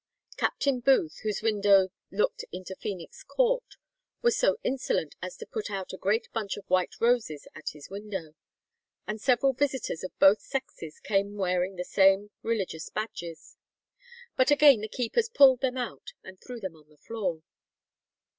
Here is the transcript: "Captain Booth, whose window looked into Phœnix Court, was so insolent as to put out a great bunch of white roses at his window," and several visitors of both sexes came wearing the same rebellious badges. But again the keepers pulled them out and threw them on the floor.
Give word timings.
"Captain 0.35 0.79
Booth, 0.79 1.19
whose 1.21 1.43
window 1.43 1.89
looked 2.09 2.43
into 2.51 2.75
Phœnix 2.75 3.23
Court, 3.23 3.75
was 4.23 4.35
so 4.35 4.57
insolent 4.63 5.13
as 5.21 5.37
to 5.37 5.45
put 5.45 5.69
out 5.69 5.93
a 5.93 5.97
great 5.97 6.27
bunch 6.33 6.57
of 6.57 6.65
white 6.71 6.95
roses 6.99 7.47
at 7.53 7.69
his 7.73 7.87
window," 7.91 8.33
and 9.05 9.21
several 9.21 9.53
visitors 9.53 10.03
of 10.03 10.17
both 10.17 10.41
sexes 10.41 10.99
came 10.99 11.35
wearing 11.37 11.75
the 11.75 11.83
same 11.85 12.31
rebellious 12.41 12.89
badges. 12.89 13.57
But 14.35 14.49
again 14.49 14.81
the 14.81 14.87
keepers 14.89 15.29
pulled 15.29 15.61
them 15.61 15.77
out 15.77 16.13
and 16.23 16.41
threw 16.41 16.59
them 16.59 16.75
on 16.75 16.89
the 16.89 16.97
floor. 16.97 17.43